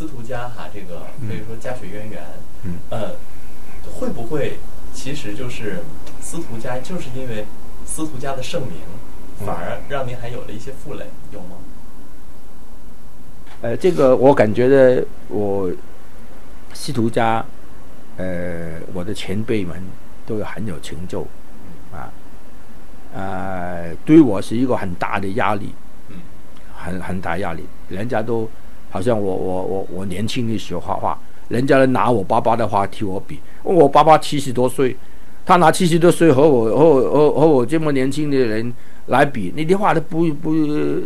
[0.00, 2.22] 司徒家哈，这个可以说家学渊源，
[2.62, 3.16] 嗯呃，
[3.92, 4.58] 会不会
[4.94, 5.80] 其实就是
[6.22, 7.44] 司徒家就是因为
[7.84, 8.78] 司徒家的盛名，
[9.44, 11.58] 反而让您还有了一些负累，有吗？
[13.60, 15.70] 呃，这个我感觉的，我
[16.72, 17.44] 司徒家，
[18.16, 19.82] 呃，我的前辈们
[20.24, 21.26] 都有很有成就，
[21.92, 22.10] 啊，
[23.12, 25.74] 呃，对我是一个很大的压力，
[26.08, 26.16] 嗯
[26.74, 27.66] 很很大压力。
[27.90, 28.48] 人家都
[28.90, 34.96] 好像我我我我年轻的时候画画，人家拿我爸爸的画替我比，我爸爸七十多岁，
[35.46, 38.72] 他拿七十多岁和我和我和和我这么年轻的人
[39.06, 40.54] 来比，你的画都不不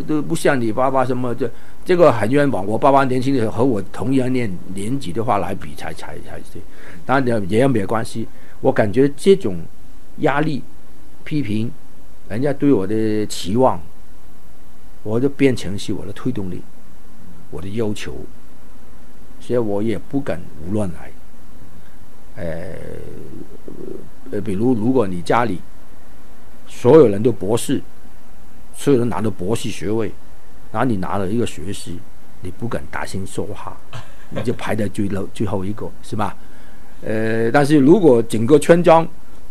[0.06, 1.50] 都不像你爸爸什么这
[1.84, 2.66] 这个很冤枉。
[2.66, 6.60] 我爸爸年轻的时候和我同样年年纪的话来比才才才对，
[7.06, 8.26] 当然也没关系。
[8.60, 9.58] 我感觉这种
[10.18, 10.62] 压力、
[11.22, 11.70] 批评，
[12.28, 13.78] 人家对我的期望，
[15.02, 16.62] 我就变成是我的推动力，
[17.54, 18.12] 我的要求，
[19.40, 21.12] 所以我也不敢胡乱来。
[22.36, 22.74] 呃
[24.32, 25.60] 呃，比如如果你家里
[26.66, 27.80] 所有人都博士，
[28.76, 30.10] 所有人拿着博士学位，
[30.72, 31.92] 然后你拿了一个学士，
[32.40, 33.76] 你不敢大声说话，
[34.30, 36.36] 你就排在最后最后一个，是吧？
[37.02, 39.06] 呃，但是如果整个村庄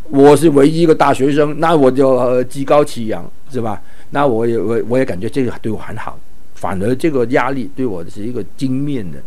[0.10, 3.82] 我是唯一一个大学生，那我就、呃、趾高气扬，是吧？
[4.10, 6.20] 那我也我我也感觉这个对我很好，
[6.64, 9.22] 反而这个压力对我是一个精面的，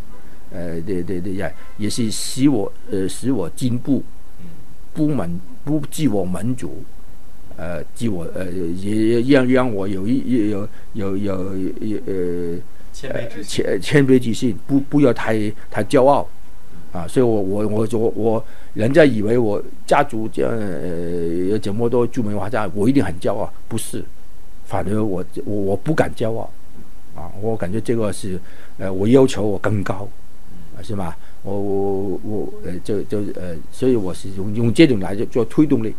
[0.51, 4.03] 呃，对对对呀，也是使我呃使我进步，
[4.95, 5.31] 不满
[5.63, 6.83] 不自我满足，
[7.59, 12.59] 呃，自我呃也也让让我有一有有有有呃
[12.91, 15.37] 谦卑之心，谦谦卑之心，不不要太
[15.71, 16.27] 太骄傲。
[16.93, 17.07] 啊！
[17.07, 24.03] 所以我我我我我，人家以为我家族这样呃有这么多著名画家，我一定很骄傲，不是，
[24.65, 26.51] 反而我我我不敢骄傲
[27.17, 27.33] 啊！
[27.41, 28.39] 我感觉这个是
[28.79, 30.07] 呃，我要求我更高，
[30.77, 31.17] 啊是吧？
[31.43, 35.95] 我我我呃就就呃，所以我是用用这种来做做推动力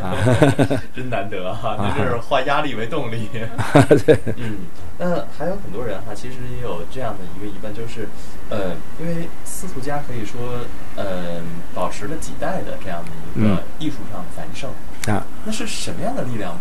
[0.00, 0.14] 啊。
[0.94, 3.28] 真难得哈，这是化压力为动力。
[4.36, 4.58] 嗯，
[4.96, 8.08] 那还有很多人哈，其实也有这样的一个疑问，就是，
[8.48, 10.40] 呃，因为司徒家可以说，
[10.96, 11.42] 呃，
[11.74, 14.70] 保持了几代的这样的一个嗯艺术上的繁盛，
[15.12, 16.56] 啊，那是什么样的力量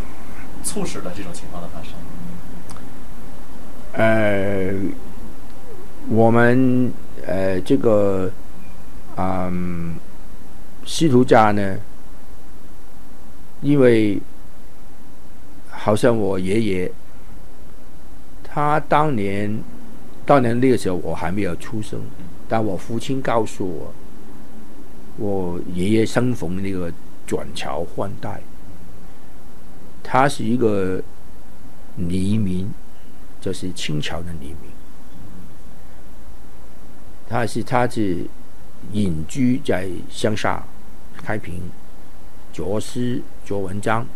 [0.63, 1.91] 促使了这种情况的发生？
[3.93, 4.73] 呃，
[6.09, 6.91] 我们
[7.27, 8.31] 呃这个
[9.15, 9.95] 嗯，
[10.83, 11.77] 司徒家呢，
[13.61, 14.19] 因为
[15.69, 16.91] 好像我爷爷，
[18.43, 19.61] 他当年
[20.25, 22.01] 当年那个时候我还没有出生，
[22.49, 23.93] 但我父亲告诉我，
[25.17, 26.91] 我爷爷生逢那个
[27.27, 28.41] 转朝换代，
[30.01, 30.99] 他是一个
[31.95, 32.67] 黎民。
[33.43, 34.71] 就是清朝的黎明，
[37.27, 38.25] 他是他是
[38.93, 40.63] 隐居在乡下，
[41.17, 41.61] 开平，
[42.53, 44.07] 作诗做文章。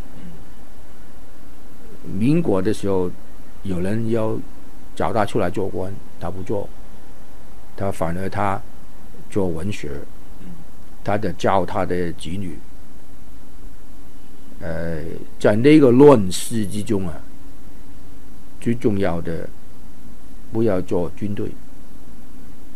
[2.05, 3.11] 民国的时候，
[3.63, 4.39] 有人要
[4.95, 6.69] 找他出来做官，他不做，
[7.75, 8.61] 他反而他
[9.29, 9.91] 做文学，
[11.03, 12.57] 他的教他的子女。
[14.61, 15.03] 呃，
[15.37, 17.13] 在那个乱世之中啊，
[18.59, 19.47] 最重要的
[20.51, 21.51] 不要做军队，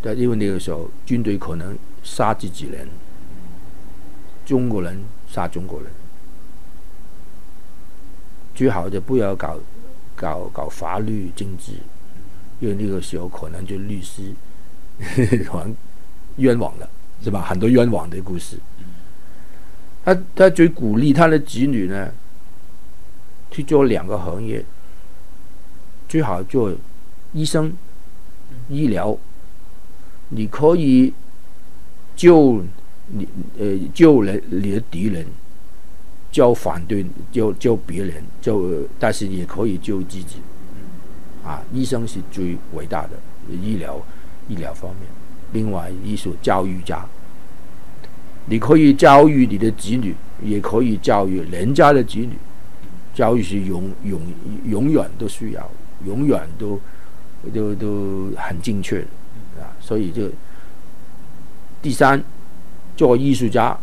[0.02, 2.88] 但，因为那个时候军队可能杀自己人，
[4.46, 4.97] 中国人
[5.28, 5.91] 杀中国人，
[8.53, 9.59] 最好的不要搞
[10.16, 11.74] 搞搞法律政治，
[12.59, 14.34] 因为那个时候可能就律师
[15.50, 15.74] 还
[16.38, 16.90] 冤枉了，
[17.24, 17.41] 是吧？
[17.41, 18.58] 很多冤枉的故事。
[20.03, 22.12] 他他最鼓励他的子女呢，
[23.50, 24.64] 去做两个行业。
[26.11, 26.69] 最好做
[27.31, 27.72] 医生、
[28.67, 29.17] 医疗，
[30.27, 31.13] 你可以
[32.17, 32.61] 救
[33.07, 33.25] 你
[33.57, 35.25] 呃救人你的敌人，
[36.29, 40.41] 救反对救救别人，救但是也可以救自己。
[41.45, 43.11] 啊，医生是最伟大的
[43.49, 43.97] 医疗
[44.49, 45.07] 医疗方面。
[45.53, 47.05] 另外，艺术教育家，
[48.47, 52.37] 你可以教育你的子女，也可以教育人家的子女。
[53.16, 54.22] 教育是永永
[54.66, 55.72] 永远都需要。
[56.06, 56.80] 永远都
[57.53, 59.02] 都都很精确
[59.59, 60.30] 啊，所以就
[61.82, 62.24] 第三，
[62.96, 63.78] 做艺术家，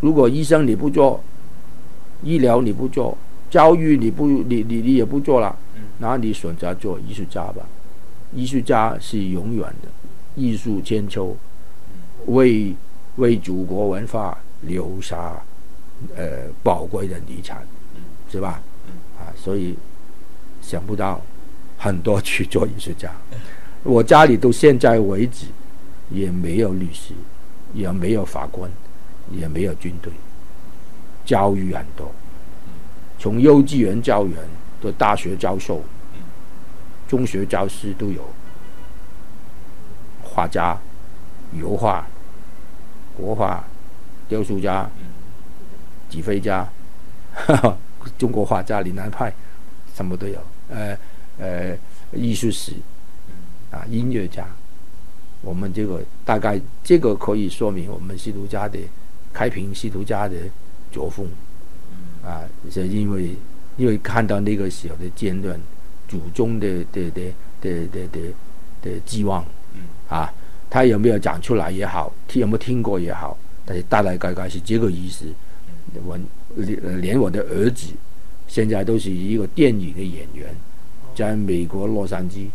[0.00, 1.22] 如果医生你不做，
[2.22, 3.16] 医疗你不做，
[3.50, 5.56] 教育你不你你你也不做了，
[5.98, 7.66] 那你选择做艺术家吧。
[8.32, 9.88] 艺术家是永远的，
[10.34, 11.36] 艺术千秋，
[12.26, 12.74] 为
[13.16, 15.40] 为祖国文化留下
[16.16, 17.64] 呃宝贵的遗产，
[18.28, 18.60] 是吧？
[19.18, 19.76] 啊，所以
[20.60, 21.20] 想不到。
[21.86, 23.08] 很多去做艺术家，
[23.84, 25.46] 我家里到现在为止
[26.10, 27.14] 也没有律师，
[27.72, 28.68] 也没有法官，
[29.30, 30.12] 也没有军队。
[31.24, 32.10] 教育很多，
[33.20, 34.36] 从幼稚园教员
[34.82, 35.80] 到大学教授、
[37.06, 38.28] 中学教师都有。
[40.22, 40.76] 画家、
[41.52, 42.04] 油画、
[43.16, 43.64] 国画、
[44.28, 44.90] 雕塑家、
[46.10, 46.68] 指挥家，
[48.18, 49.32] 中国画家、岭南派，
[49.94, 50.38] 什么都有。
[50.68, 50.98] 呃
[51.38, 51.76] 呃，
[52.12, 52.72] 艺术史
[53.70, 54.46] 啊，音乐家，
[55.42, 58.78] 我们这个大概这个可以说明我们西图家的
[59.32, 60.36] 开平西图家的。
[60.92, 61.26] 作风，
[62.24, 62.40] 啊，
[62.70, 63.34] 是因为
[63.76, 65.60] 因为看到那个时候的阶段，
[66.08, 68.20] 祖宗的的的的的的
[68.80, 69.44] 的寄望，
[70.08, 70.32] 啊，
[70.70, 73.36] 他有没有讲出来也好，听有没有听过也好，
[73.66, 75.26] 但是大大概概是这个意思。
[76.02, 76.18] 我
[76.54, 77.88] 连连我的儿子
[78.46, 80.54] 现在都是一个电影的演员，
[81.16, 82.46] 在美国洛杉矶，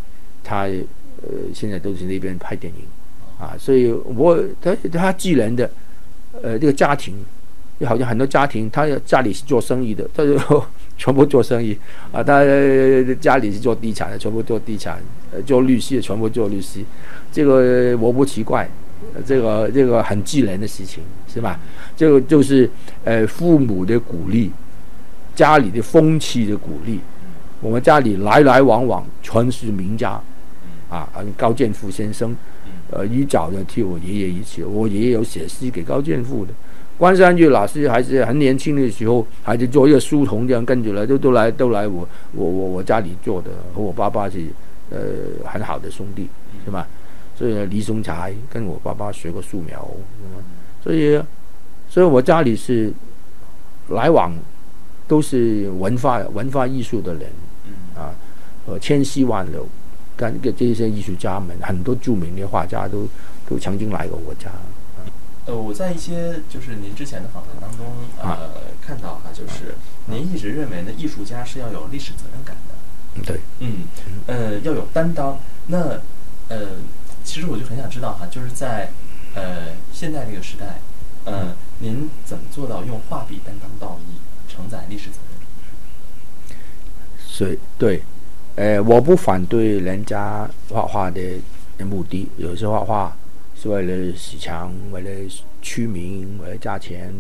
[0.44, 0.68] 他
[1.24, 2.86] 呃现在都是那边拍电影，
[3.38, 5.70] 啊，所以我他他既然的
[6.42, 7.16] 呃这个家庭。
[7.84, 10.38] 好像很多家庭，他家里是做生意的，他就
[11.00, 11.76] 全部做生意
[12.12, 12.22] 啊。
[12.22, 12.44] 他
[13.20, 15.00] 家里是做地产的，全部做地产；
[15.48, 16.82] 做律师的，全部做律师。
[17.32, 18.70] 这个我不奇怪，
[19.26, 21.60] 这个这个很自然的事情，是吧？
[21.98, 22.70] 这个就是
[23.04, 24.52] 呃父母的鼓励，
[25.36, 27.00] 家里的风气的鼓励。
[27.62, 30.20] 我们家里来来往往全是名家
[30.90, 32.36] 啊，高剑父先生，
[32.90, 36.52] 呃，一早就替我爷爷一起，我爷爷有写诗给高剑父的。
[36.98, 44.46] 关山月老师还是很年轻的时候，还是做一个书童这样跟着来，都都来都来我我我我家里做的，和我爸爸是
[44.90, 45.00] 呃
[45.46, 46.28] 很好的兄弟，
[46.66, 46.88] 是吧？
[47.36, 49.88] 所以李松才跟我爸爸学过素描，
[50.84, 51.20] 所以
[51.90, 52.94] 所以我家里是
[53.90, 54.32] 来往
[55.08, 57.51] 都是文化文化艺术的人，啊，
[58.66, 59.58] 呃千丝万缕，
[60.16, 63.08] 跟这些艺术家们，很多著名的画家都
[63.50, 64.52] 都曾经来过我家。
[65.46, 67.88] 呃，我在一些就是您之前的访谈当中，
[68.22, 69.76] 呃，看到哈，就是
[70.06, 73.24] 您一直认为呢，艺术家是要有历史责任感的。
[73.26, 73.86] 对，嗯，
[74.28, 75.40] 呃，要有担当。
[75.68, 76.00] 那，
[76.48, 76.78] 呃，
[77.24, 78.92] 其实我就很想知道哈，就是在
[79.34, 80.80] 呃现在这个时代，
[81.26, 84.14] 呃，您怎么做到用画笔担当道义，
[84.48, 86.58] 承载历史责任？
[87.28, 88.04] 所以，对，
[88.56, 91.22] 呃，我不反对人家画画的
[91.80, 93.16] 目的，有些画画。
[93.54, 95.10] 是为了洗墙，为了
[95.62, 97.14] 出名，为了价钱，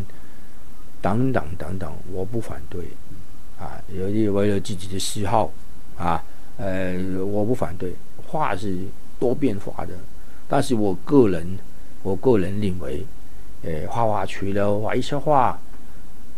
[0.99, 2.81] 等等等等，我不反对，
[3.59, 5.51] 啊，有的为了自己的嗜好，
[5.99, 6.23] 啊，
[6.57, 7.93] 呃，我不反对，
[8.25, 8.75] 画是
[9.19, 9.93] 多变化的，
[10.47, 11.59] 但是我个人，
[12.01, 13.05] 我个人认为，
[13.61, 15.59] 呃，画画除了画一些画，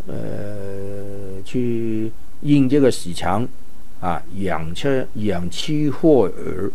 [0.06, 2.12] 呃，去
[2.42, 3.48] 印这个洗墙，
[4.04, 6.70] 啊，养车养妻活儿。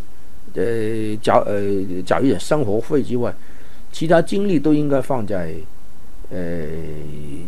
[0.55, 1.61] 呃，缴呃
[2.03, 3.31] 缴一点生活费之外，
[3.91, 5.53] 其他精力都应该放在
[6.31, 6.65] 呃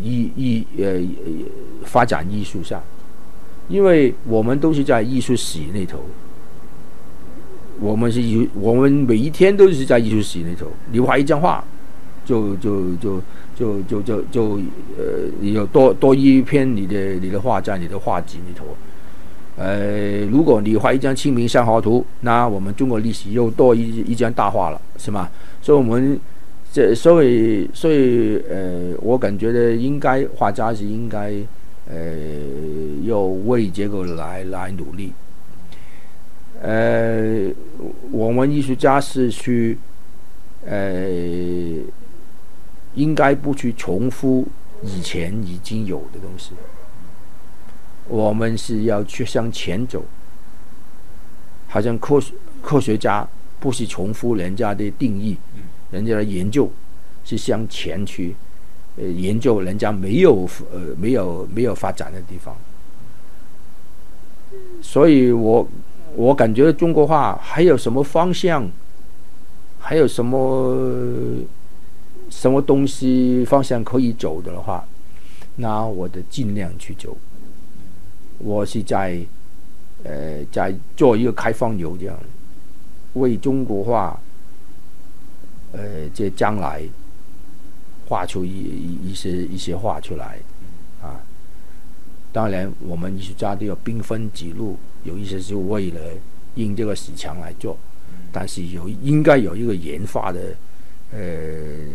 [0.02, 1.02] 艺艺呃
[1.84, 2.82] 发展艺术上，
[3.68, 6.00] 因为我们都是在艺术史那头，
[7.80, 10.72] 我们是艺，我们每一天都是在艺术史那头。
[10.92, 11.62] 你画一张画，
[12.24, 13.20] 就就就
[13.58, 14.60] 就就就就
[14.96, 18.66] 呃有多多一篇你的你的画在你的画集里头。
[19.62, 25.30] 呃，如果你画一张《清明上河图》，那我们中国历史又多一一张大画了，是吗？
[25.62, 26.20] 所以，我们
[26.74, 31.32] 这所以所以呃，我感觉的应该画家是应该
[31.88, 31.96] 呃，
[33.04, 35.14] 要为这个来来努力。
[36.60, 37.52] 呃，
[38.12, 39.78] 我们艺术家是去
[40.66, 41.08] 呃，
[42.96, 44.48] 应该不去重复
[44.82, 46.54] 以前已经有的东西。
[48.12, 50.04] 我们是要去向前走，
[51.70, 52.22] 好像科
[52.62, 53.26] 科学家
[53.58, 55.38] 不是重复人家的定义，
[55.92, 56.70] 人家的研究
[57.24, 58.36] 是向前去，
[58.98, 62.54] 呃，研究人家没有呃没有没有发展的地方。
[64.82, 65.66] 所以我
[66.14, 68.70] 我感觉中国话还有什么方向，
[69.80, 70.76] 还有什么
[72.30, 74.86] 什么东西方向可以走的话，
[75.56, 77.16] 那我得尽量去走。
[78.44, 79.24] 我是在，
[80.04, 82.18] 呃，在做一个开放游这样，
[83.14, 84.20] 为中国画，
[85.74, 86.82] 呃，这将来
[88.08, 90.40] 画出一一一些一些画出来，
[91.04, 91.22] 啊，
[92.34, 96.00] 当然我们艺术家都要兵分几路，有一些是为了
[96.56, 97.78] 应这个市场来做，
[98.32, 100.56] 但是有应该有一个研发的，
[101.12, 101.20] 呃，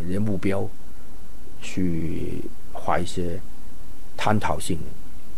[0.09, 0.69] 的目标，
[1.61, 3.41] 去画一些
[4.17, 4.85] 探讨性的。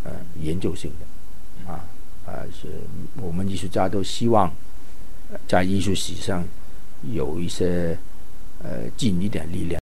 [0.09, 1.85] 呃，研究性的，啊
[2.25, 2.69] 啊，是
[3.21, 4.50] 我们艺术家都希望，
[5.47, 6.43] 在艺术史上
[7.12, 7.99] 有一些
[8.62, 9.77] 呃尽一点力量。